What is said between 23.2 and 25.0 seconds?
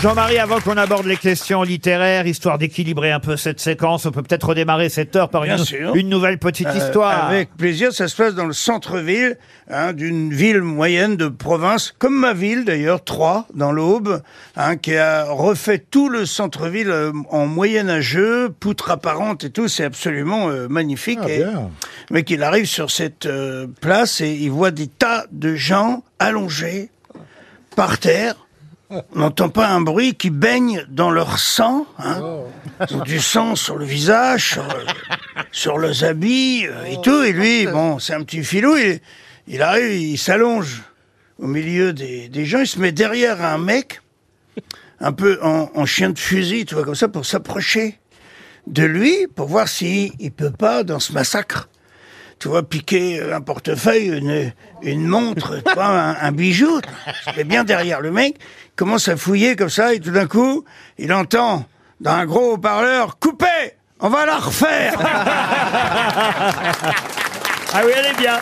euh, place et il voit des